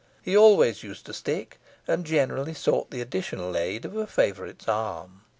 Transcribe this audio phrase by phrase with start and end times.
[0.23, 5.21] He always used a stick, and generally sought the additional aid of a favourite's arm.